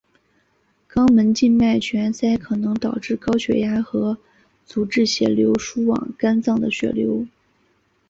[0.87, 4.17] 肝门静脉栓塞可能导致高血压和
[4.65, 7.27] 阻滞血流输往肝脏的血流。